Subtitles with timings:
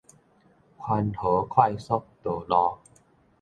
[0.79, 2.79] 環河快速道路